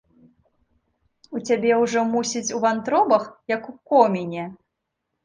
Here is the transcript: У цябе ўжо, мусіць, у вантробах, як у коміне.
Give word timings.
У 1.39 1.41
цябе 1.47 1.71
ўжо, 1.81 1.99
мусіць, 2.13 2.49
у 2.61 2.63
вантробах, 2.63 3.29
як 3.55 3.69
у 3.73 3.75
коміне. 3.93 4.47